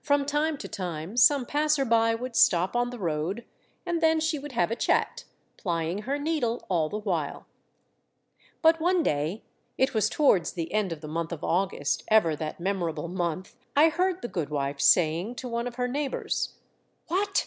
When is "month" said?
11.06-11.32, 13.08-13.56